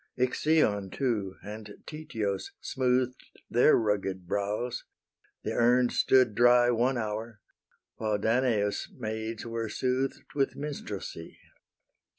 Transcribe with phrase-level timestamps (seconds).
[0.17, 4.83] Ixion too and Tityos smooth'd Their rugged brows:
[5.43, 7.39] the urn stood dry One hour,
[7.97, 11.37] while Danaus' maids were sooth'd With minstrelsy.